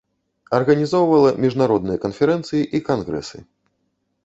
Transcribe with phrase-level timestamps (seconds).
[0.59, 3.37] Арганізоўвала міжнародныя канферэнцыі і кангрэсы.